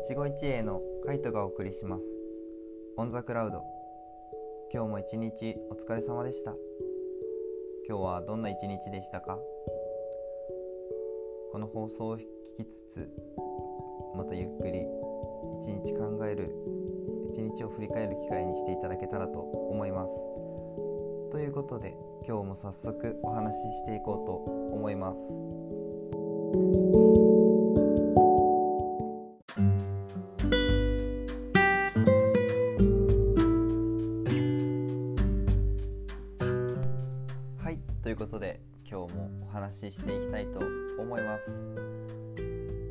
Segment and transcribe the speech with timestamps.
[0.00, 2.06] 一期一会のカイトがお送りします。
[2.96, 3.64] オンザクラウド。
[4.72, 6.54] 今日も一日お疲れ様でした。
[7.88, 9.36] 今日はどんな一日でしたか？
[11.50, 12.20] この放送を聞
[12.58, 13.08] きつつ
[14.14, 14.86] またゆっくり
[15.62, 16.54] 一日考える
[17.32, 20.14] 一日を振り返る機会にしていただけたらと思います。
[21.32, 24.32] ということで今日も早速お話ししていこうと
[24.72, 25.18] 思います。
[39.80, 40.58] 話ししていきたいと
[40.98, 41.62] 思います。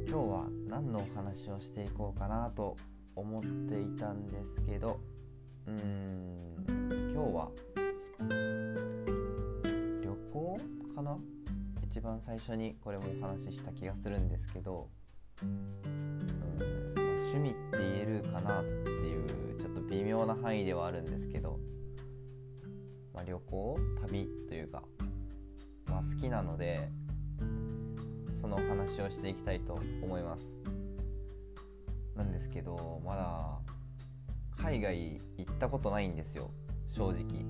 [0.07, 2.77] 今日は何のお話をしていこうかなと
[3.13, 4.97] 思っていたんですけど
[5.65, 6.55] うーん
[7.11, 7.51] 今日は
[10.01, 10.57] 旅行
[10.95, 11.17] かな？
[11.83, 14.87] 一番最初にこれもお話しした気がするんですけど
[15.43, 15.75] うん、
[16.95, 19.25] まあ趣味って言えるかなっていう
[19.59, 21.59] ちょっと微妙な範囲ではあるんですけど、
[23.13, 23.77] まあ、旅行？
[23.99, 24.83] 旅というか、
[25.89, 26.89] まあ、好きなので
[28.39, 30.57] そのお話をしていきたいと思います。
[32.15, 33.59] なんですけどまだ
[34.57, 36.49] 海外行ったことないんですよ
[36.87, 37.45] 正直、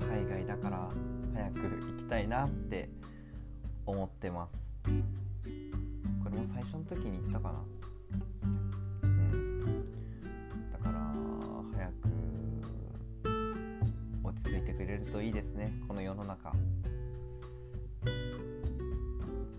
[0.00, 0.88] 海外だから
[1.34, 2.88] 早く行きたいなって
[3.86, 4.74] 思ってます。
[4.84, 7.81] これも最初の時に言ったかな。
[14.92, 16.52] れるといいですねこの世の中。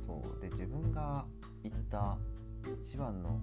[0.05, 1.25] そうで自分が
[1.63, 2.17] 行った
[2.81, 3.39] 一番の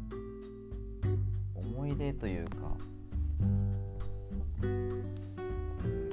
[1.54, 2.76] 思い出というか、
[3.40, 3.70] うん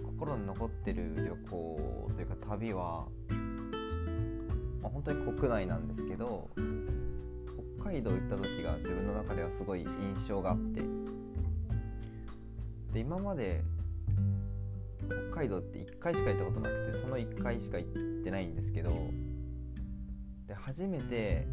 [0.03, 3.05] 心に残ってる旅行というか旅は、
[4.81, 6.49] まあ、本当に国内なんですけど
[7.79, 10.81] 北海道行った時が自分の中ではすごい印象があって
[12.93, 13.63] で今まで
[15.07, 17.89] 北海道って1回しか行ったことなくてその1回しか行っ
[18.23, 18.91] てないんですけど
[20.47, 21.47] で初めて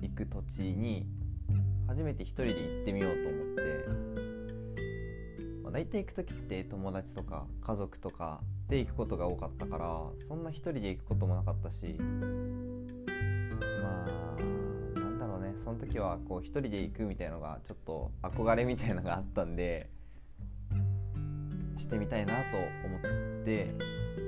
[0.00, 1.06] 行く土地に
[1.86, 3.62] 初めて一人で行ってみようと思って、
[5.62, 11.96] まあ、大体行く時って友達とか家族とかで行くことが多かったからそんな一人で行くこともなかったし
[13.82, 15.54] まあなんだろうね。
[15.56, 19.88] その時はこう一人で行くみたいのがちょっと憧れみたいのがあったんで
[21.78, 23.74] してみたいなと思って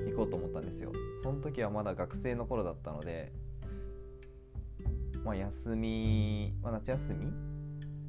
[0.09, 0.91] 行こうと思ったんですよ。
[1.23, 3.31] その時はまだ学生の頃だったので
[5.23, 7.31] まあ休み、まあ、夏休み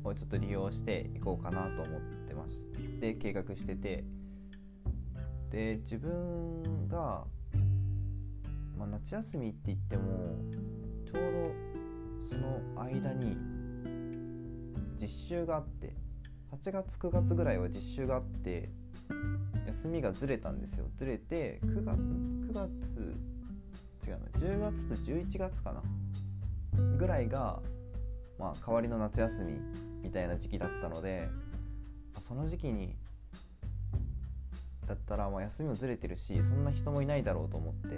[0.05, 2.67] をちょっと利用して行こうかなと思ってまし
[3.01, 4.05] て計画してて。
[5.53, 7.27] で自分が、
[8.79, 10.39] まあ、夏休みって言っても
[11.05, 11.51] ちょうど
[12.27, 13.37] その間に
[14.99, 15.95] 実習があって
[16.53, 18.71] 8月9月ぐらいは実習があって
[19.67, 20.87] 休みがずれたんですよ。
[20.97, 23.17] ずれて9月 ,9 月
[24.07, 25.83] 違うな10月と11月かな。
[26.97, 27.61] ぐらいが、
[28.39, 29.53] まあ、代わりの夏休み
[30.03, 31.29] みたいな時期だったので
[32.21, 32.97] その時期に
[34.87, 37.89] だったらまあ休みもずれてるしそんな人もいないだろうと思って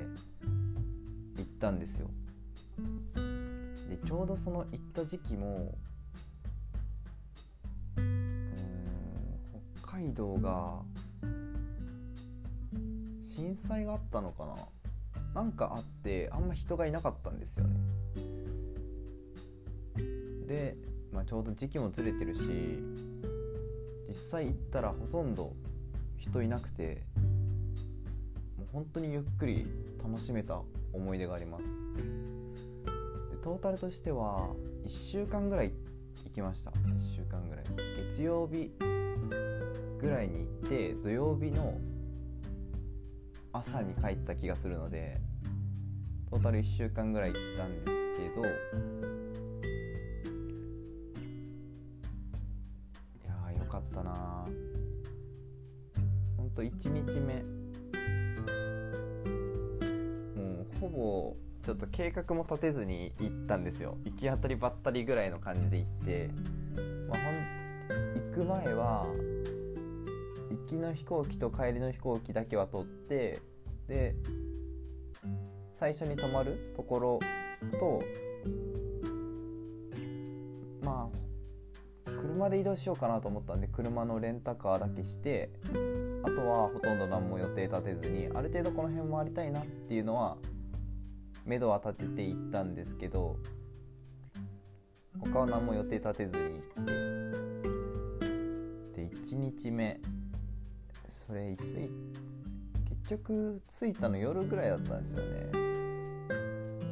[1.36, 2.08] 行ったんですよ。
[3.88, 5.76] でちょうどその行った時期も
[9.82, 10.82] 北海道が
[13.34, 14.54] 震災があったのかな
[15.34, 17.76] なんかあってあんま人がいなかったんですよね。
[20.46, 20.76] で、
[21.12, 22.42] まあ、ちょうど時期もずれてるし
[24.08, 25.52] 実際行ったらほとんど
[26.16, 27.02] 人いなくて
[28.56, 29.66] もう本当にゆっくり
[30.02, 30.60] 楽しめた
[30.92, 31.64] 思い出があります。
[33.30, 34.50] でトータルとしては
[34.86, 35.72] 1週間ぐらい
[36.24, 36.70] 行きました。
[36.70, 37.64] 1週間ぐらい。
[38.10, 38.70] 月曜日
[39.98, 41.74] ぐらいに行って土曜日の
[43.56, 45.20] 朝に帰った気がするので
[46.28, 47.92] トータル1週間ぐらい行ったんです
[48.34, 48.50] けどい
[53.24, 54.44] やーよかったな。
[56.36, 57.44] ほんと1日目。
[60.34, 63.96] もうほぼちょっと計画も立てずに行ったんですよ。
[64.04, 66.30] 行き当たりばったりぐらいの感じで行って、
[67.08, 67.36] まあ、ほん
[68.32, 69.06] 行く前は
[70.50, 73.40] 行きの飛行機と帰りの飛行機だけは取って
[73.88, 74.14] で
[75.72, 77.18] 最初に泊まるところ
[77.78, 78.02] と
[80.82, 81.10] ま
[82.06, 85.50] あ車で移動しようかなと思ったんで車のレンタカーだけして
[86.22, 90.36] あとはほとんど何も予定立てずにある程度この辺回りたいなっていうのは
[91.44, 93.36] 目処は立てていったんですけど
[95.20, 96.84] 他は何も予定立てずに行っ
[98.94, 100.00] てで1日目
[101.08, 102.23] それいつい結
[103.08, 105.50] 局着いたの夜ぐらいだったんですよね。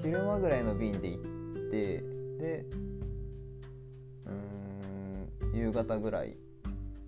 [0.03, 1.23] 昼間ぐらいの便で行っ
[1.71, 2.03] て
[2.39, 2.67] で
[4.27, 4.31] う
[5.55, 6.37] ん夕方ぐらい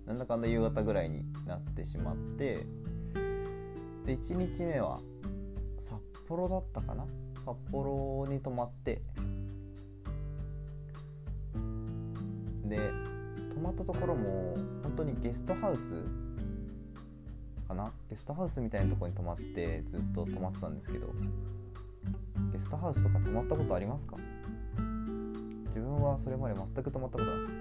[0.05, 2.65] なんだかんだ夕方ぐらいになってしまって
[4.05, 5.01] で1日目は
[5.77, 5.97] 札
[6.27, 7.05] 幌だったかな？
[7.45, 9.01] 札幌に泊まって
[12.63, 12.79] で
[13.53, 15.93] 泊まったところも本当にゲストハウス
[17.65, 17.91] かな。
[18.09, 21.07] ゲストハウスみたいなとこに泊まってずっと泊まってたんですけど。
[22.51, 24.17] ゲストハウスとか泊まったことありますか？
[25.67, 27.53] 自分はそれまで全く泊まったことなくて。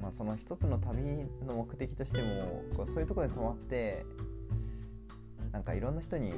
[0.00, 1.02] まあその一つの旅
[1.46, 4.04] の目的としてもこうそういうところに泊まって
[5.52, 6.32] なんかいろんな人に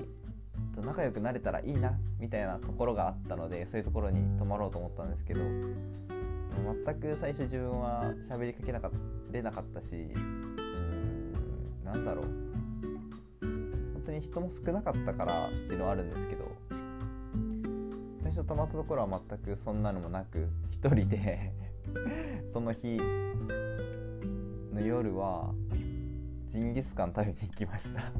[0.74, 5.40] と仲良くなれたらいいなみたいなところがあったのでそういうところに泊まろうと思ったんですけど。
[6.84, 8.90] 全く最初自分は喋りかけなか
[9.30, 10.12] れなかったし
[11.92, 12.24] なんだろう。
[13.42, 16.44] 本当に人も少なかったからっていうのはあるんですけど
[18.22, 21.52] 最初泊まったところは全くそんなのもなく一人で
[22.52, 22.96] その日
[24.72, 25.54] の夜は
[26.46, 28.12] ジンギスカン食べに行きました。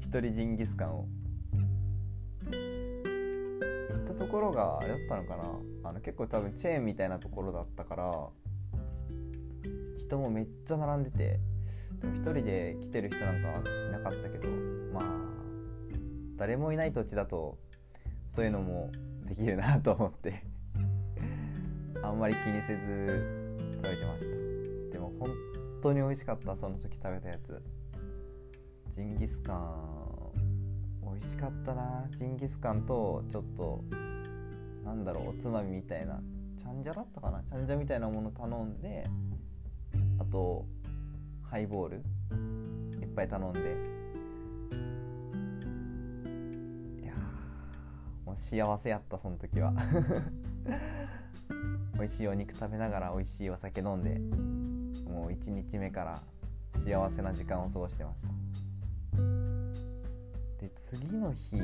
[0.00, 1.06] 一人ジンギスカンを。
[2.50, 5.42] 行ったところがあれだったのかな。
[5.84, 8.28] あの結構多分チェーンみたいなところだったから
[9.98, 11.40] 人もめっちゃ並んでて
[12.02, 13.48] でも一人で来てる人なんか
[13.88, 14.48] いなかったけど
[14.92, 15.04] まあ
[16.36, 17.56] 誰もいない土地だと
[18.28, 18.90] そういうのも
[19.24, 20.44] できるなと思って
[22.02, 24.92] あんまり気にせず食べてました。
[24.92, 25.30] でも本
[25.80, 27.62] 当に美味しかったその時食べたやつ。
[28.88, 30.32] ジンギスカン。
[31.04, 32.08] 美味しかったな。
[32.10, 33.84] ジンギスカンとちょっと
[34.84, 36.20] なんだろうおつまみみたいな
[36.56, 37.42] チャンジャだったかな？
[37.44, 39.06] チャンジャみたいなもの頼んで
[40.18, 40.66] あと
[41.52, 41.96] ハイボール
[43.02, 43.60] いっぱい頼んで。
[47.02, 47.12] いや
[48.24, 49.74] もう幸せやったその時は。
[51.92, 54.18] 美味しいお肉食べながら美味しいお酒飲んで。
[55.10, 56.22] もう1日目から
[56.74, 58.28] 幸せな時間を過ごしてました。
[60.58, 61.58] で次の日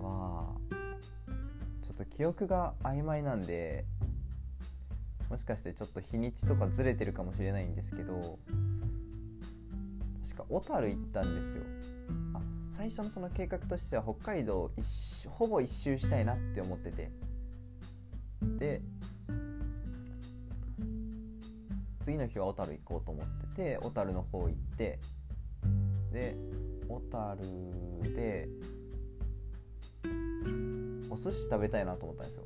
[0.00, 0.56] は
[1.82, 3.84] ちょっと記憶が曖昧なんで
[5.28, 8.38] もしかしてちょっと日にちとかずれてるかもしれないんですけど
[10.40, 11.62] か小樽行ったんですよ。
[12.34, 12.40] あ
[12.72, 17.10] 最初のその計画としては北海道一ほぼ一周したいなって思ってて。
[18.58, 18.82] で
[22.02, 24.98] 次の日は小樽行こうと思ってて小樽の方行って
[26.10, 26.34] で
[26.88, 27.42] 小樽
[28.14, 28.48] で
[31.10, 32.44] お寿司食べたいなと思ったんですよ。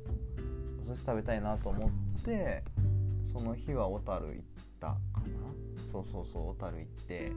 [0.85, 2.63] お寿司食べたいなと思って
[3.31, 4.54] その日は小樽行ったかな
[5.95, 7.31] そうそうそう小樽行って。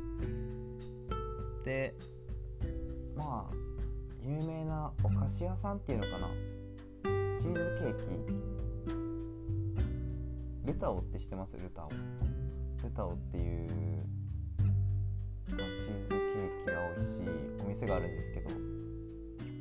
[1.63, 1.95] で
[3.17, 3.55] まあ
[4.25, 6.29] 有名なお菓子屋さんっていうのかな。
[7.39, 7.97] チーズケー
[10.65, 10.73] キ。
[10.73, 11.57] ルタオって知ってます？
[11.57, 11.91] ルタオ。
[12.83, 13.69] ルタオっていう
[15.49, 17.23] チーズケーキが美味しい
[17.65, 18.51] お店があるんですけど。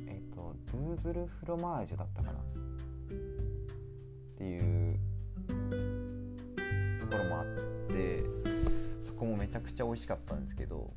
[0.08, 2.40] えっ、とドゥーブルフロマージュだったかな。
[2.40, 2.42] っ
[4.38, 4.56] てい
[4.90, 4.98] う
[6.98, 7.46] ところもあっ
[7.94, 8.27] て。
[9.18, 10.92] こもめちゃくちゃ美味しかったんですけど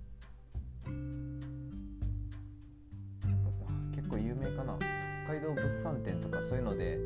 [3.96, 4.78] 結構有名かな。
[5.26, 7.00] 北海道物産展とかそういうので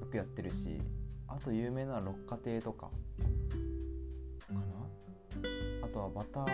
[0.00, 0.80] よくやってるし
[1.28, 2.90] あと有名な六花亭とかか
[4.52, 4.60] な？
[5.82, 6.46] あとはバター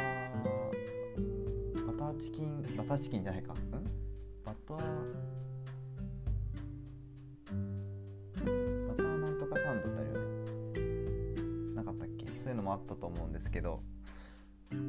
[1.87, 3.53] バターチキンバターチキンじゃないか。
[3.55, 3.57] ん？
[4.45, 4.79] バター
[12.67, 13.81] もあったと思うんですけど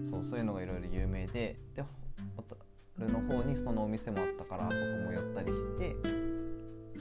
[0.10, 1.84] そうそういうのがいろいろ有名でで
[2.36, 2.56] ホタ
[2.98, 5.96] ルの方にそのお店もあったからそこも寄ったりして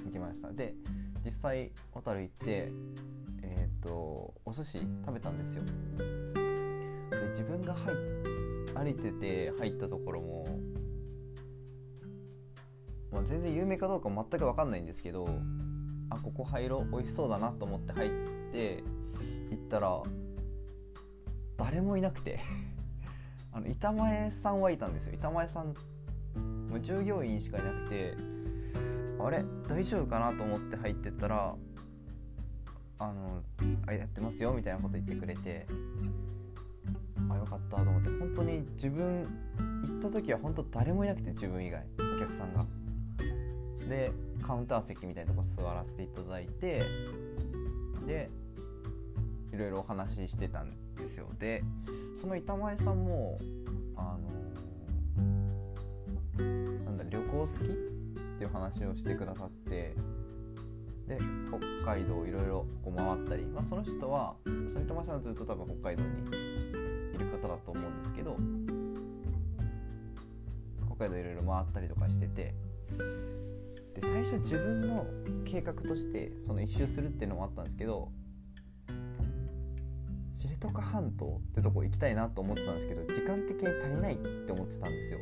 [0.05, 0.53] 行きました。
[0.53, 0.75] で
[1.25, 2.71] 実際小樽行って
[3.43, 5.65] えっ、とお寿司食べたんですよ。
[7.11, 7.95] で自分が入
[8.75, 10.47] 歩いてて入ったところも、
[13.11, 15.27] まあ、全然有名かどうか全く分かんないんですけど
[16.11, 18.11] あここ入ろう美味しそうだなと思って入っ
[18.53, 18.83] て
[19.51, 20.03] 行ったら
[21.67, 22.39] 誰もいなくて。
[23.53, 25.15] あの板前さんはいたんですよ。
[25.15, 25.75] 板前さん
[26.69, 28.15] もう従業員しかいなくて。
[29.19, 31.57] あれ大丈夫かなと思って入ってったら
[32.99, 33.43] あの
[33.87, 35.67] あやってますよみたいなこと言ってくれて。
[37.29, 38.11] あよかったと思って。
[38.11, 39.27] 本当に自分
[39.87, 41.85] 行った時は本当誰もいなくて自分以外
[42.17, 42.65] お客さんが。
[43.89, 46.85] でカウンター席みたいなとこ座らせていただいて。
[48.07, 48.31] で
[49.57, 51.29] いろいろお話ししてたんですよ。
[51.39, 51.65] で
[52.21, 53.39] その板前さんも
[53.97, 54.29] あの
[56.85, 57.69] なんだ旅行好きっ
[58.39, 59.97] ていう話をしてくださって
[61.09, 66.09] で北海道いろいろ回ったり、まあ、その人はその板前さんはずっと多分北海道に
[67.15, 68.37] いる方だと思うんですけど
[70.95, 72.55] 北海道いろいろ回ったりとかしてて
[73.95, 75.07] で最初自分の
[75.47, 78.11] 計画としてその一周するっていうのもあったんですけど
[80.47, 85.19] 知床半島ってとこ行きたいなと思ってたんですけど時間的に足りないって思ってたんですよ。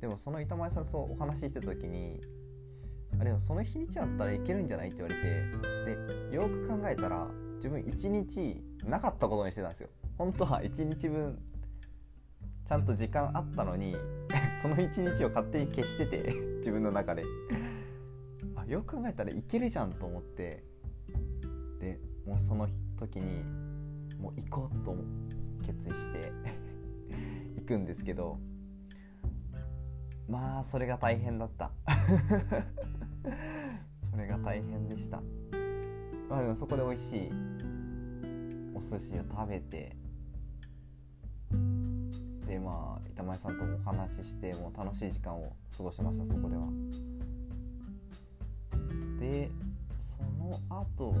[0.00, 2.20] でもその板前さんとお話ししてた時に
[3.20, 9.88] あれその日にちあったらいけるんじゃないって言われてでよく考えたら自分1日なかったことにしてたんですよ。
[10.16, 11.38] 本当は1日分
[12.64, 13.96] ちゃんと時間あったのに
[14.62, 17.24] その1日を勝手に消してて自分の中で。
[18.56, 20.64] あよく考えたらいけるじゃんと思って
[22.30, 23.42] もうその時に
[24.20, 24.94] もう行こうと
[25.66, 26.30] 決意して
[27.58, 28.38] 行くんですけど
[30.28, 31.72] まあそれが大変だった。
[34.12, 35.20] それが大変でした。
[36.28, 37.32] まあでもそこで美味しい
[38.76, 39.96] お寿司を食べて
[42.46, 46.68] でまあ板前さんともお話ししてもう楽しい時間を過ごしましたそこでは。
[49.18, 49.50] で
[49.98, 51.12] その後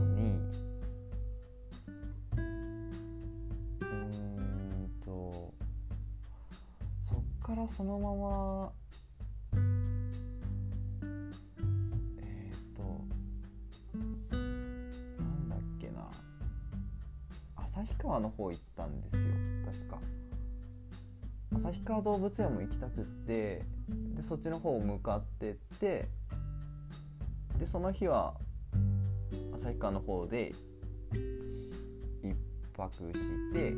[7.70, 8.72] そのまま
[12.20, 12.82] えっ、と
[14.32, 16.10] なんだっけな。
[17.56, 19.22] 旭川の方行ったんですよ
[19.64, 19.98] 確か。
[21.54, 23.62] 旭川動物園も行きたくって
[24.16, 26.08] でそっちの方向かってって
[27.56, 28.34] でその日は
[29.54, 30.52] 旭川の方で
[32.22, 32.34] 一
[32.76, 33.74] 泊して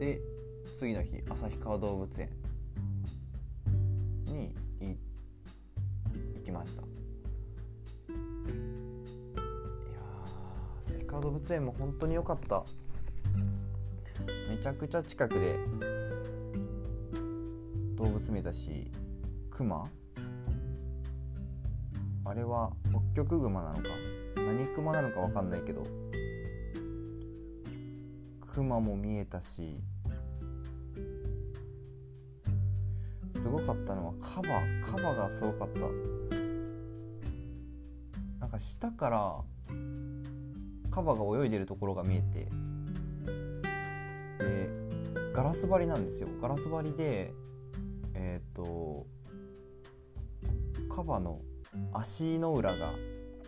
[0.00, 0.20] で
[0.72, 2.43] 次の日旭川動物園
[11.44, 12.64] 物園も本当に良かった。
[14.48, 15.58] めちゃくちゃ近くで
[17.96, 18.90] 動物見えたし
[19.50, 19.84] クマ
[22.24, 23.82] あれは北極熊なのか？
[24.36, 25.82] 何クマなのか分かんないけど
[28.40, 29.82] クマも見えたし
[33.34, 35.80] すごかったのはカバカバがすごかった。
[38.40, 39.42] なんか下から
[40.94, 42.46] カバが泳いでるところが見えて
[44.38, 44.70] で
[45.32, 46.28] ガラス張りなんですよ。
[46.40, 47.34] ガラス張りで
[48.14, 49.04] えっ、と
[50.88, 51.40] カバの
[51.92, 52.92] 足の裏が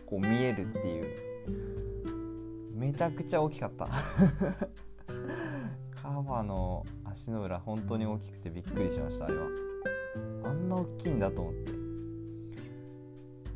[0.07, 1.07] こう見えるっていう。
[2.75, 3.87] めちゃくちゃ大きかった。
[5.95, 9.47] カバの足の裏本当に大きくてびっくりしましたあれは。
[10.43, 11.73] あんな大きいんだと思って。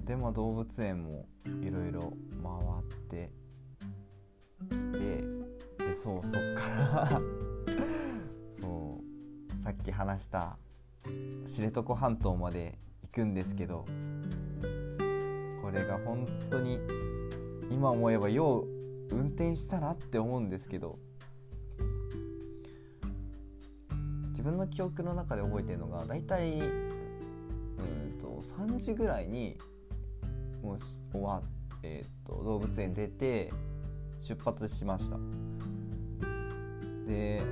[0.05, 1.27] でも動物園も
[1.61, 2.53] いろいろ回
[2.85, 3.40] って
[5.01, 5.25] て
[5.79, 7.09] でそうそっから
[8.61, 9.01] そ
[9.59, 10.59] うさっき話した
[11.47, 13.87] 知床半島まで行くんですけど
[15.63, 16.79] これが本当に
[17.71, 18.67] 今思えばよう
[19.13, 20.99] 運転したなって思うんですけど
[24.29, 29.59] 自分の記憶の中で覚えてるのが大体うんと3時ぐらいに
[30.63, 30.79] もう
[31.13, 31.43] 終わ
[31.83, 33.53] えー、と動物園出て
[34.21, 35.19] 出発しました。
[37.07, 37.43] で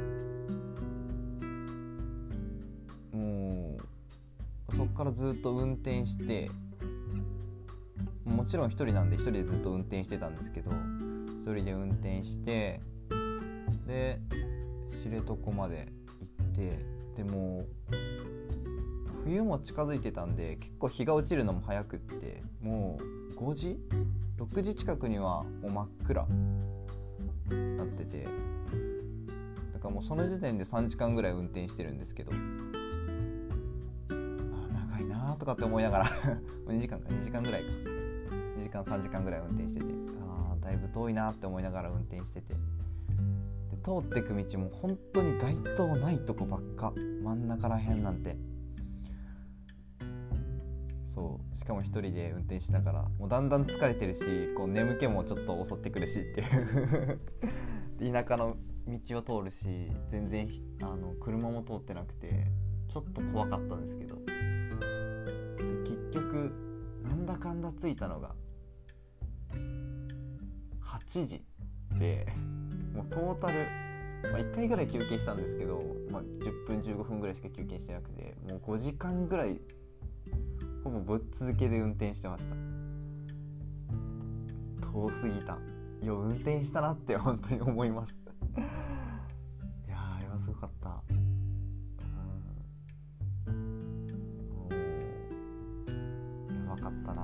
[3.13, 3.77] も
[4.69, 6.51] うそっからずっと運転して
[8.25, 12.81] もちろん1人なんで1人でずっと運転してたんですけど1人で運転して
[13.87, 14.19] で
[14.91, 15.89] 知床まで
[16.39, 16.79] 行って
[17.17, 17.65] でも
[19.25, 23.79] 冬も近づいてたんで結構日が落ちるのも早くってもう5時
[24.37, 26.27] ？6時近くにはもう真っ暗
[27.77, 28.25] なってて
[29.73, 32.35] だからもうその時点で3時間ぐらい運転してるんですけどあ
[34.91, 36.07] 長いなとかって思いながら
[36.67, 37.69] 2時間か2時間ぐらいか。
[38.59, 39.87] 2時間3時間ぐらい運転してて
[40.21, 42.55] あだいぶ遠いなって思いながら運転してて。
[42.55, 42.59] で
[43.83, 46.93] 通ってく道も本当に街灯ないとこばっか
[47.23, 48.37] 真ん中らへんなんて
[51.09, 51.57] そう。
[51.57, 57.19] しかも一人で運転しながらもうだんだん疲れてるしこう眠気もちょっと襲ってくるしっていう。
[58.13, 60.49] 田舎の道を通るし全然
[60.81, 62.47] あの車も通ってなくて
[62.87, 64.17] ちょっと怖かったんですけど。
[64.17, 66.53] で結局
[67.03, 68.35] なんだかんだ着いたのが
[70.83, 71.43] 8時
[71.99, 72.27] で
[72.95, 73.55] もうトータル、
[74.31, 79.61] まあ、1回ぐらい休憩したんですけど、まあ、10分15分ぐらいしか休憩してなくてもう5時間ぐらい
[80.85, 82.57] ほぼぶっ続けで運転してました。
[84.81, 85.59] 遠すぎた。
[86.03, 88.19] よ運転したなって本当に思います。
[89.87, 91.03] いやあれはすごかった。
[93.49, 93.97] うん。
[96.69, 97.23] やばかったな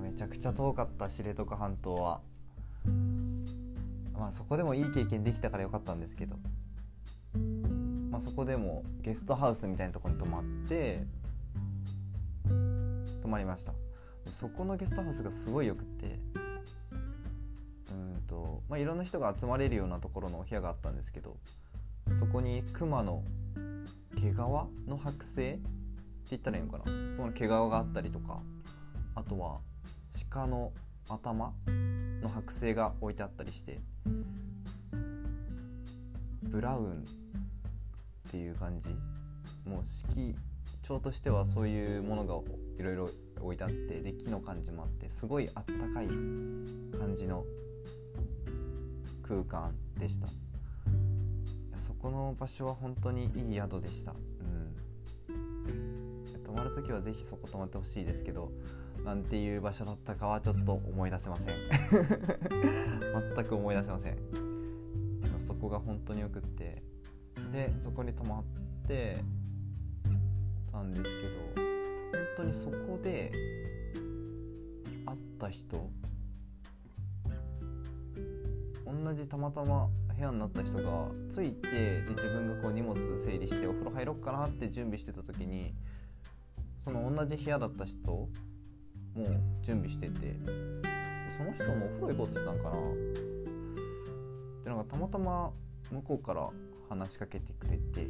[0.00, 2.20] めちゃくちゃ遠かった知床半島は。
[4.16, 6.36] まあそこでもいい経験できたからよかったんですけど。
[8.10, 11.04] まあそこでもゲストハウスみたいなとこに泊まって
[13.24, 13.72] 泊まりました。
[14.30, 16.18] そこのゲストハウスがすごいよくって。
[17.90, 21.38] うんとまあいろんな人が集まれるようなところのお部屋があったんですけど
[22.20, 23.22] そこに熊の
[24.14, 25.62] 毛皮の剥製って
[26.30, 26.84] 言ったらいいのかな？
[26.84, 26.90] こ
[27.26, 28.42] の毛皮があったりとか
[29.14, 29.60] あとは
[30.28, 30.72] 鹿の
[31.08, 33.80] 頭の剥製が置いてあったりして
[36.42, 38.90] ブラウンっていう感じ。
[39.66, 40.34] もう色
[40.84, 42.34] 調としてはそういうものが
[42.78, 43.10] いろいろ
[43.40, 47.44] 置いてあってで木の感じもあってすごいあったかい感じの
[49.26, 50.28] 空間でした。
[51.78, 54.14] そこの場所は本当にいい宿でした、
[55.28, 58.50] うん、泊まる時は是非そこ泊まってほしいですけど
[59.04, 61.54] なんていう場所だったかはちょっと思い出せません。
[63.36, 64.16] 全く思い出せません。
[65.20, 66.82] でもそこが本当によくって。
[67.52, 68.44] でそこに泊まっ
[68.86, 69.18] て
[70.74, 71.12] たんですけど
[71.54, 73.30] 本当にそこで
[75.06, 75.88] 会った人
[78.84, 85.74] 同じたまたま部屋になった人が着いてで自分がこう荷物整理してお風呂入ろっかなって準備してた時に
[86.84, 88.28] その同じ部屋だった人も
[89.62, 90.36] 準備してて
[91.36, 92.70] その人もお風呂行こうとしてたんかな。
[94.64, 95.52] でなんかたまたま
[95.90, 96.48] 向こうから
[96.88, 98.08] 話しかけてくれて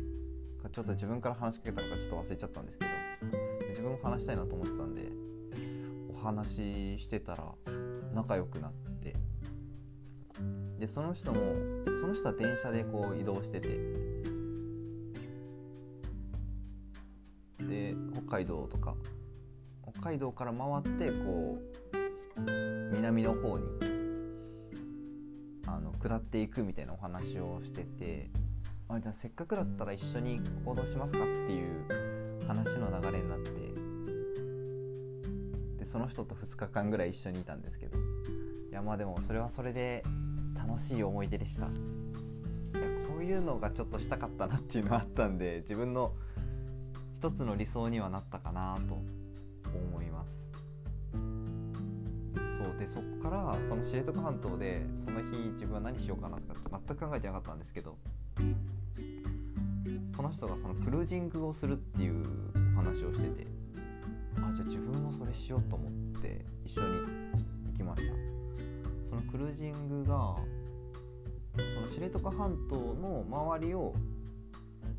[0.74, 2.90] ちょっと自分から話しかけたのかちょっと忘れちゃったんですけど
[3.68, 5.02] 自分も話したいなと思ってたんで
[6.12, 7.44] お話ししてたら
[8.12, 9.14] 仲良くなって
[10.80, 11.38] でその人も
[12.00, 13.68] その人は電車でこう移動してて
[17.60, 18.96] で北海道とか
[19.92, 21.60] 北海道から回ってこ
[22.36, 23.66] う南の方に
[25.68, 28.28] あの下っていくみたいなお話をしてて
[28.88, 33.50] あじゃあせっかくだったら一緒に行動しますかっていう話の流れになって。
[35.78, 37.98] でその人と2日間ぐらい一緒にいたんですけど。
[37.98, 40.02] いやまあでもそれはそれで
[40.56, 41.66] 楽しい思い出でした。
[41.66, 41.72] いや
[43.08, 46.12] こういうのがちょっとしたかったなっていうのがあったんで自分の
[47.14, 49.00] 一つの理想にはなったかなと
[49.72, 50.50] 思います。
[51.12, 51.18] そ
[52.74, 57.96] うでそっからその知床半島でその日自分は何しようかなとかって全く考えてなかったんですけど
[60.14, 62.24] その人がそのクルージングをするっていう
[62.74, 63.46] 話をしてて
[64.36, 66.88] あじゃあ自分もそれしようと思って一緒に
[67.66, 68.14] 行きました。
[69.10, 70.36] そのクルージングが
[71.56, 73.94] その知床半島の周りを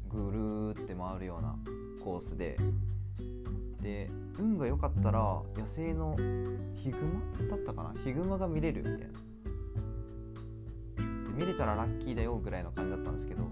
[0.09, 1.55] ぐるって回るような
[2.03, 2.57] コースで
[3.81, 6.15] で運が良かったら野生の
[6.75, 6.97] ヒグ
[7.39, 7.93] マだったかな？
[8.03, 9.19] ヒグマが見れるみたいな。
[11.35, 13.43] 見れたらラッキーだよぐらいの感じだったんですけど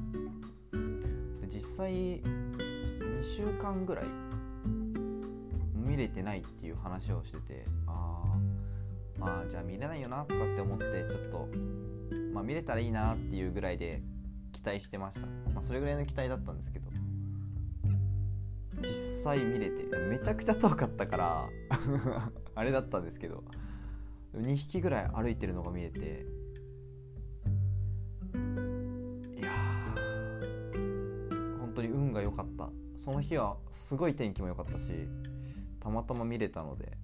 [1.78, 4.06] 際2週間ぐらい
[5.76, 11.48] 見れてないっていう話をしててああまあじゃあ見れないよなとかって思ってちょっと、
[12.34, 14.02] まあ、見れたらいいなっていうぐらいで
[14.52, 16.90] 期待してました、まあ、それぐらいの期待だったんですけど
[18.82, 21.50] 実際見れてめちゃくちゃ遠かったから
[22.56, 23.44] あれだったんですけど
[24.36, 26.26] 2匹ぐらい歩いてるのが見えて
[32.34, 32.70] かった。
[32.98, 34.94] その日はすごい天気も良かったし
[35.80, 36.98] たまたま見れたので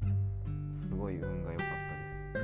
[0.71, 1.67] すごい運が良かっ
[2.33, 2.39] た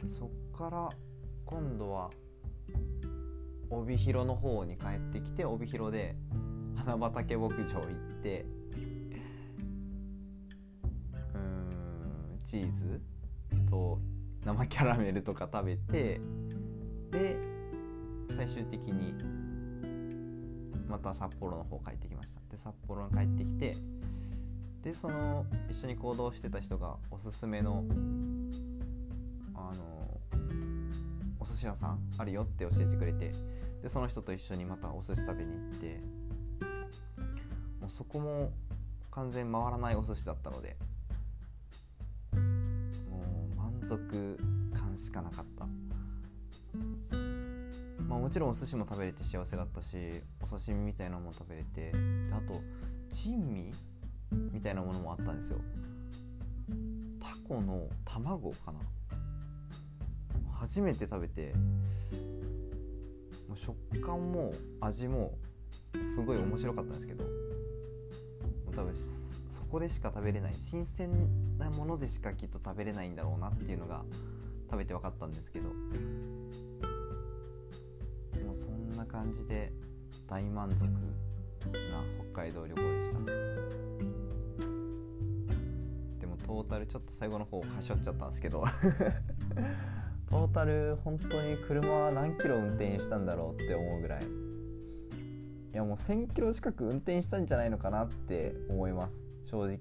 [0.00, 0.16] です。
[0.18, 0.88] そっから
[1.44, 2.10] 今度は
[3.70, 6.16] 帯広の方に帰ってきて帯広で
[6.76, 7.86] 花畑牧場行っ
[8.22, 8.44] て
[11.34, 13.00] うんチーズ
[13.68, 13.98] と
[14.44, 16.20] 生キャラメルとか食べて
[17.10, 17.36] で
[18.30, 19.14] 最終的に
[20.90, 22.40] また札幌の方帰ってきました。
[22.50, 23.76] で札幌に帰ってきて
[24.82, 27.84] でその一緒に行動してた人がおすすめの
[29.54, 30.20] あの
[31.38, 33.30] お寿司屋さんあるよって教えてくれて
[33.82, 36.00] でその人と一緒にまたお寿司食べに行って
[37.80, 38.52] もうそこも
[39.10, 40.76] 完全回らないお寿司だったので
[43.08, 44.38] もう満足
[44.72, 45.66] 感しかなかった。
[48.10, 49.96] まあもちろんお寿司も食べれて幸せだったし
[50.42, 51.92] お刺身みたいなものも食べれて
[52.32, 52.60] あと
[53.08, 53.72] 珍味
[54.52, 55.58] みたいなものもあったんですよ。
[57.20, 58.80] タコの卵かな。
[60.52, 61.54] 初めて食べて
[63.48, 65.38] もう食感も味も
[66.14, 67.30] すごい面白かったんですけども
[68.72, 74.02] う多分そこでしか食べれない新鮮なものでしかきっと食べれないんだろうなっていうのが
[74.70, 75.70] 食べて分かったんですけど
[79.10, 79.72] 感じで
[80.28, 83.18] 大満足な北海道旅行でした。
[86.20, 88.64] でもトータルちょっと最後の方はしょっちゃったんですけど。
[90.30, 94.22] トータル本当に車は何キロ運転したんだろうって思うぐらい。
[94.22, 99.24] いやもう1000キロ近く運転したんじゃないのかなって思います。
[99.42, 99.76] 正直。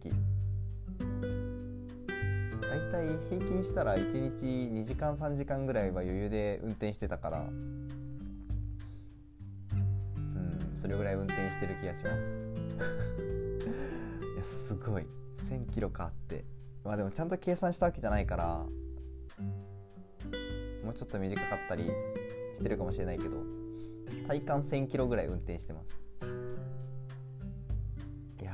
[2.62, 7.50] だいたい平均したら1日2時間3時間ぐらいは余裕で運転してたから。
[10.80, 12.38] それぐらい運転してる気がします。
[14.36, 15.06] いやすごい。
[15.36, 16.46] 1000キロかって。
[16.84, 18.66] まあでもちゃんと計算したわけじゃないから
[20.84, 21.84] もうちょっと短かったり
[22.54, 23.44] してるかもしれないけど
[24.28, 26.00] 体感1000キロぐらい運転してます。
[28.42, 28.54] いや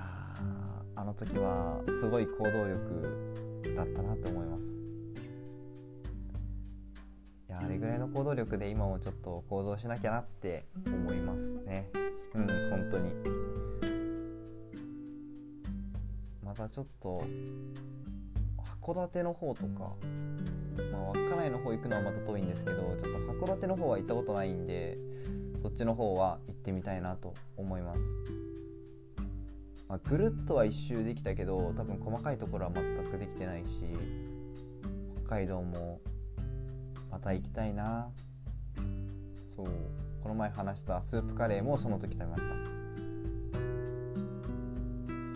[0.96, 4.64] あの時はすごい行動力だったなと思います。
[7.48, 11.90] いやあれぐらいの行動力で今もちょっと行動しなきゃなって思いますね。
[12.36, 13.12] うん本当に。
[16.44, 17.24] またちょっと
[18.82, 19.96] 函館の方とか
[20.92, 23.08] まあ、稚内の方行くのはまた遠いんですけどちょっと
[23.46, 24.98] 函館の方は行ったことないんで
[25.62, 28.00] そっちの方は行ってみたいなと思います、
[29.88, 33.84] まあ、ぐるっとは一周できたけど多分細かいところは全くできてないし
[35.26, 36.02] 北海道も
[37.10, 38.10] また行きたいな。
[39.56, 39.68] そう。
[40.26, 42.48] この前話したスープカレーもその時食べました。
[42.48, 42.54] ス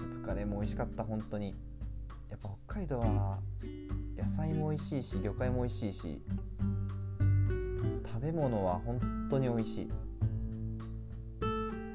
[0.02, 1.56] ープカレーも美味しかった本当に。
[2.28, 3.38] やっぱ北海道は
[4.18, 6.24] 野菜も美味しいし魚介も美味しいし
[8.04, 9.92] 食べ物は本当に美味しい。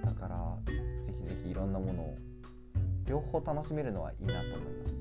[0.05, 0.57] だから
[1.05, 2.17] ぜひぜひいろんなものを
[3.07, 4.95] 両方楽しめるのはいいなと思います。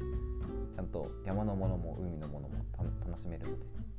[0.75, 2.55] ちゃんと山のものも海のものも
[3.07, 3.92] 楽しめるので。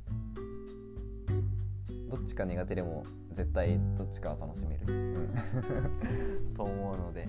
[2.09, 7.27] どっちか苦手でも絶対どっちかは楽しめる、うん、 と思うので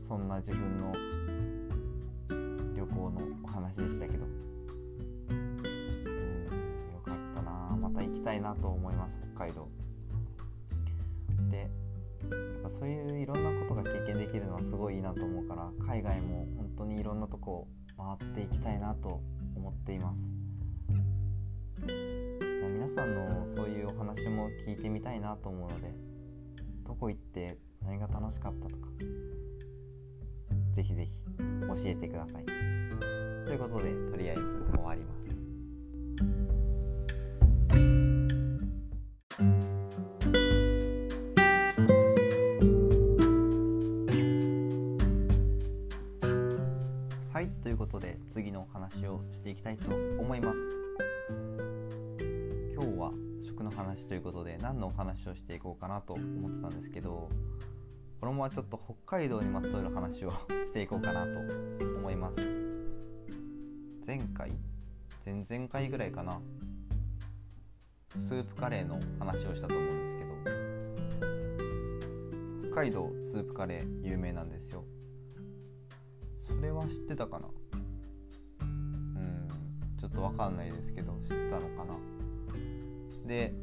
[0.00, 0.92] そんな自分の
[2.74, 4.24] 旅行のお話でしたけど。
[4.24, 4.38] うん
[6.92, 7.76] よかったな。
[7.76, 9.68] また行きたいなと思います北海道。
[11.50, 19.20] でやっぱそういういろんなことが経験できるのはすごいいいなと思うから海外も本当にいろんなとこ回っていきたいなと
[19.56, 20.30] 思っています。
[22.88, 25.92] 皆さんのそういうお話も聞いてみたいなと思うので
[26.86, 28.88] どこ行って何が楽しかったとか
[30.72, 32.46] ぜひぜひ教えてください。
[33.46, 34.42] ということでとりあえず
[34.74, 35.46] 終わります
[47.34, 50.87] はいということで次のお話をしていきたいと思います
[53.78, 57.30] 話ということで何のお話をしていこうかなと思ってたんですけど
[58.20, 60.32] このままちょっと北海道にまつわる話を
[60.66, 61.38] していこうかなと
[61.96, 62.40] 思います。
[64.04, 64.50] 前回？
[65.24, 66.40] 前々回ぐらいかな。
[68.18, 70.30] スープカレーの話をしたと思うんですけど
[72.72, 74.82] 北海道スープカレー有名なんですよ。
[76.36, 77.46] それは知ってたかな？
[78.62, 79.48] うん
[79.96, 81.94] ちょっと分かんないですけど知ったのかな？
[83.26, 83.54] で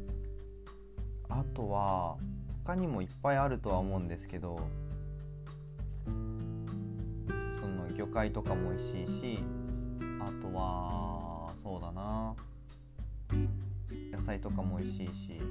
[1.37, 2.15] あとは
[2.63, 4.57] 他にもいっぱいあるとは思うんですけど
[6.05, 6.11] そ
[7.67, 9.39] の魚介とかも美味しいし
[10.21, 12.33] あとはそうだな
[14.13, 15.41] 野菜とかも美味しいし、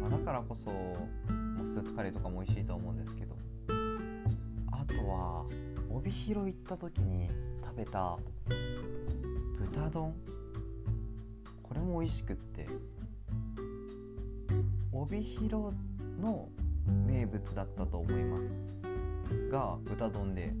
[0.00, 3.34] まあ、だからこそ、まあ、スープカレーとかも美味しいと思うんですけど
[4.70, 5.44] あとは
[5.90, 7.28] 帯広行った時に
[7.64, 8.16] 食べた
[9.58, 10.14] 豚丼
[11.64, 12.68] これも美味しくって
[15.04, 15.76] 帯広
[16.18, 16.48] の
[16.86, 18.58] 名物だったと思います
[19.50, 20.54] が豚丼で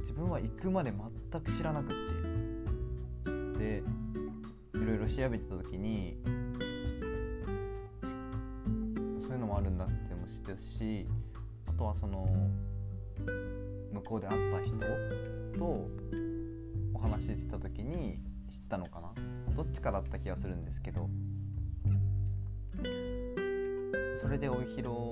[0.00, 0.92] 自分は行くまで
[1.30, 3.62] 全く知らなくって。
[3.62, 3.84] で
[4.74, 6.16] いろいろ調べてた時に
[9.20, 11.06] そういうのもあるんだってもしたし
[11.66, 12.26] あとはその
[13.92, 14.76] 向こうで会った人
[15.56, 15.88] と
[16.92, 18.18] お話ししてた時に
[18.50, 19.12] 知ったのかな。
[19.54, 21.08] どっちかだった気がするんですけど。
[24.22, 25.10] それで帯広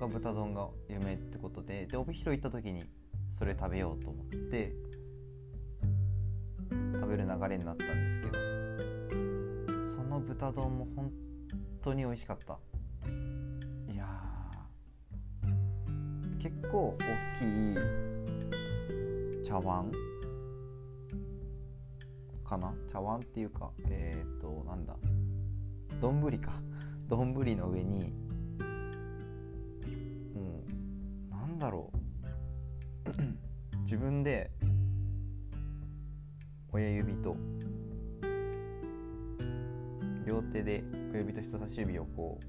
[0.00, 2.82] が豚丼が有名ってことでで帯広行った時に
[3.32, 4.72] それ食べようと思って
[6.94, 8.32] 食べる流れになったんですけど
[9.88, 11.12] その豚丼も本
[11.80, 12.58] 当に美味しかった。
[13.92, 14.08] いや
[16.40, 17.04] 結構大
[17.38, 17.44] き
[19.40, 19.92] い茶碗
[22.44, 22.74] かな？
[22.90, 24.96] 茶碗っていうかえっ、ー、となんだ？
[26.00, 26.60] 丼か。
[27.08, 28.12] 丼の上に
[31.58, 31.98] だろう。
[33.82, 34.50] 自分で
[36.70, 37.34] 親指と
[40.26, 42.44] 両手で親指と人差し指をこう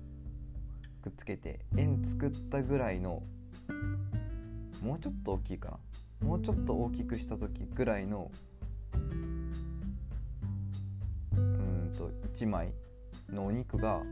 [1.01, 3.23] くっつけて円作ったぐらいの
[4.81, 5.79] もうちょっと大きいかな。
[6.27, 8.29] もうちょっと大きくした時ぐらいの
[8.93, 8.97] う
[11.39, 12.73] んと1枚
[13.29, 14.03] のお肉が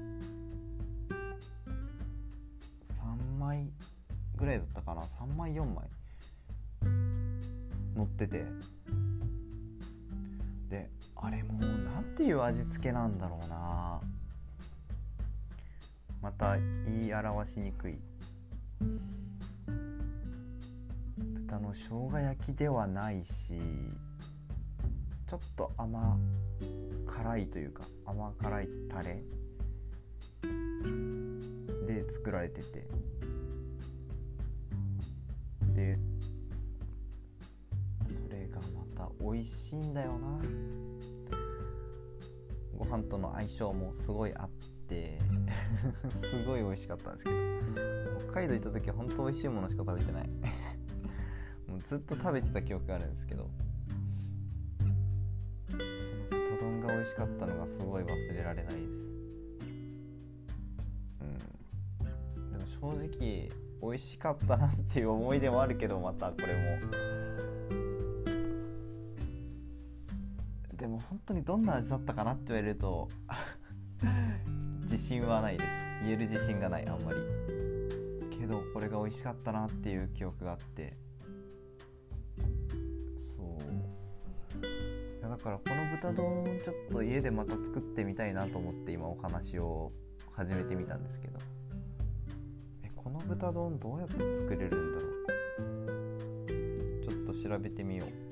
[2.86, 3.70] 3枚
[4.38, 5.90] ぐらいだったかな？3枚4枚。
[7.96, 8.46] 乗ってて。
[10.70, 14.00] であれもう何ていう味付けなんだろうな。
[16.22, 17.98] また言い表しにくい。
[21.18, 23.56] 豚の生姜焼きではないし
[25.26, 26.18] ちょっと甘
[27.08, 29.24] 辛いというか甘辛いタレ
[31.88, 32.86] で作られてて。
[35.78, 35.96] で
[38.08, 40.28] それがまた美味しいんだよな。
[42.76, 44.50] ご飯との相性もすごいあっ
[44.88, 45.20] て
[46.10, 47.38] すごい美味しかったんですけど。
[48.28, 50.30] 北海道行った時は本当美味しいものしか食べてない。
[51.70, 53.48] もうずっと食べてた記憶があるんですけど。
[55.70, 55.84] その
[56.30, 59.12] 豚丼が美味しかったのがすごい忘れられないです。
[61.22, 62.52] うん。
[62.52, 67.18] でも正直美味しかったなっていう思い出もあるけどまたこれも。
[70.76, 73.08] でも本当にどんな味だったかなって言われると
[74.84, 75.70] 自信はないです。
[76.04, 77.18] 言える自信がないあんまり。
[78.40, 80.96] けどこれが美味しかったなっていう記憶があって。
[83.18, 83.44] そ
[84.62, 84.66] う。
[84.66, 89.92] いやだからこの豚丼ちょっと家でまた作ってみたいなと思って今お話を
[90.32, 91.57] 始めてみたんですけど。
[93.28, 95.18] 豚丼どうやって作れるんだろう。
[97.04, 98.27] ちょっと調べてみよう。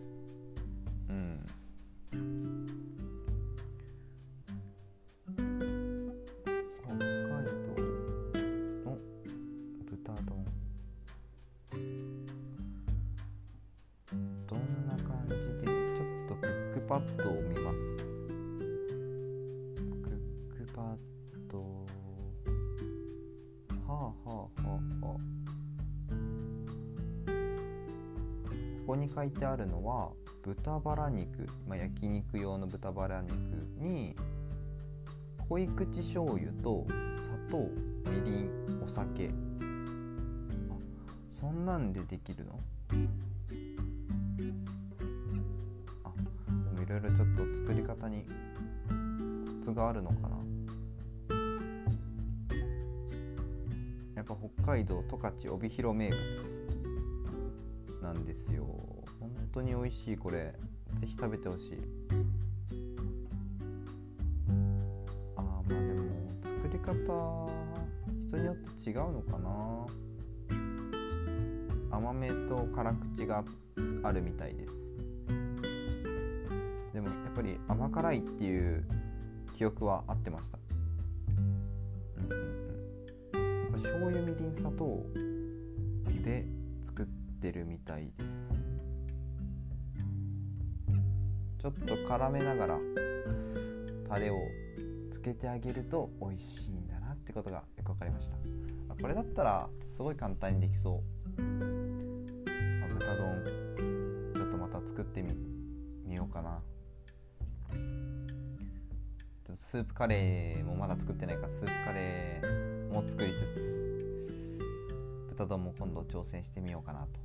[28.86, 30.12] ここに書いてあるのは
[30.44, 33.34] 豚バラ肉、まあ、焼肉用の豚バラ肉
[33.80, 34.16] に
[35.50, 36.86] 濃い口醤油と
[37.20, 37.68] 砂糖
[38.12, 39.30] みりんお酒。
[39.30, 39.32] あ
[41.32, 42.60] そんなんでできるの？
[46.04, 46.12] あ
[46.70, 48.24] でもいろいろちょっと作り方に
[49.60, 50.38] コツがあるのかな。
[54.16, 56.65] やっぱ北海道十勝帯広名物。
[58.06, 58.66] なんですよ。
[59.20, 60.54] 本当に美味しいこれ。
[60.94, 61.80] ぜひ食べてほしい。
[65.36, 67.50] あまあでも作り方
[68.28, 69.88] 人によって違うのかな。
[71.98, 73.44] 甘めと辛口が
[74.04, 74.92] あるみたいです。
[76.94, 78.86] でもやっぱり甘辛いっていう
[79.52, 80.60] 記憶は合ってました。
[82.20, 82.38] うんうん
[83.34, 83.62] うん。
[83.62, 85.04] やっぱ醤油みりん砂糖
[87.50, 88.52] ってるみたいです。
[91.60, 92.80] ちょっと絡めながら
[94.08, 94.36] タレを
[95.12, 98.38] つけてあげると美味しいんだなってことがよく分かりました。
[99.00, 101.04] これだったらすごい簡単にできそ
[101.38, 101.42] う。
[101.42, 105.34] 豚丼ちょっとまた作ってみ
[106.04, 106.62] みようかな。
[109.54, 113.96] スープカレーもまだ作ってないからスープカレーも作りつつ
[115.30, 117.25] 豚丼も今度挑戦してみようかなと。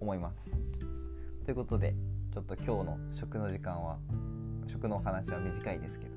[0.00, 0.58] 思います。
[1.44, 1.94] ということで
[2.32, 3.98] ちょっと今日の食の時間は
[4.66, 6.12] 食のお話は短いですけど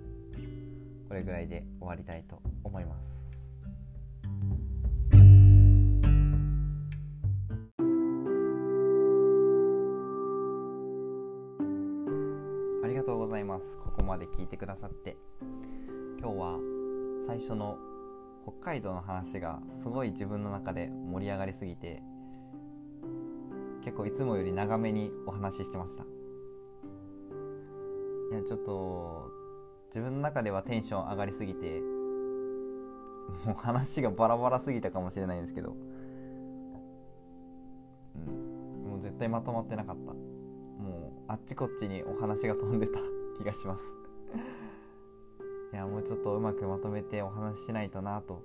[1.07, 3.29] これぐらいで終わりたいと思います。
[12.83, 15.15] ありがとうございますここまで聞いてくださって
[16.19, 16.59] 今日は
[17.25, 17.77] 最初の
[18.43, 22.01] 北海道の話がすごい自分の中で盛り上がりすぎて
[23.83, 26.03] 結構いつもより長めにお話ししてました。
[28.31, 29.31] いやちょっと
[29.87, 31.81] 自分の中ではテンション上がりすぎて
[33.45, 35.75] もう話がバラバラすぎたかもしれないんですけど、
[38.15, 40.13] うん、もう絶対まとまってなかった。
[40.13, 42.99] もうあっちこっちにお話が飛んでた
[43.37, 43.97] 気がします。
[45.71, 48.41] いやもうちょっとうまくまとめてお話ししないとなと。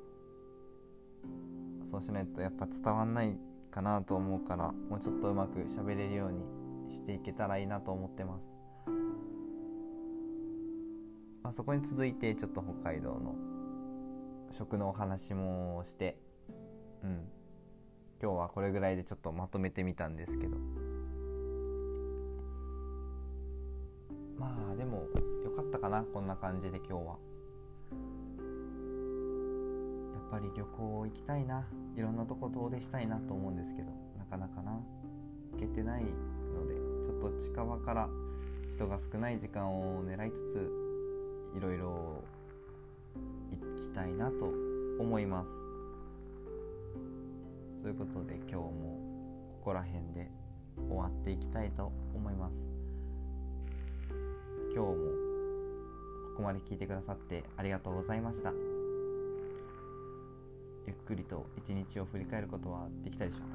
[1.91, 3.39] そうしないとやっぱ伝わんない
[3.75, 8.53] かなと思うからもうちょっとうまく喋れるようにしていけたらいいなと思ってます。
[11.43, 13.35] まあ、そこに続いてちょっと北海道の
[14.53, 16.17] 食のお話もして
[17.03, 17.29] うん。
[18.23, 20.57] 今日はこれぐらいでちょっとまとめてみたんですけど。
[24.39, 25.09] まあでも
[25.45, 27.17] よかったかなこんな感じで今日は。
[30.35, 31.65] ぱり旅行行きたいな
[31.97, 34.73] いろんなとこ遠出したいなと思うんですけどなかなかな
[35.53, 38.09] 行けてないのでちょっと近場から
[38.73, 40.73] 人が少ない時間を狙いつつ
[41.57, 42.25] いろいろ
[43.53, 44.51] 行きたいなと
[44.99, 45.53] 思います。
[47.81, 48.71] ということで今日も
[49.61, 50.31] ここら辺で
[50.89, 52.67] 終わっていきたいと思います。
[54.75, 54.95] 今日も
[56.31, 58.64] ここまで聞いてくださってありがとうございました。
[60.87, 63.47] ゆっくりと一日を振り返ることはできたでしょうか？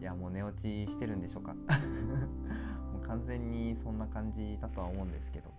[0.00, 1.54] いやもう寝落ちしてるんでしょうか？
[2.92, 5.50] もう完全にそんな感じだとは思うんですけど。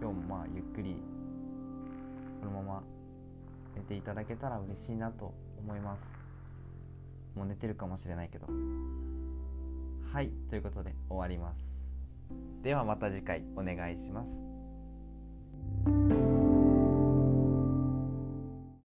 [0.00, 0.94] 今日もまあゆっくり
[2.40, 2.82] このまま
[3.74, 6.06] 寝ていただけたら嬉しいなと思います。
[7.34, 8.46] もう寝てるかもしれないけど。
[10.12, 11.60] はいということで終わります。
[12.62, 14.47] ではまた次回お願いします。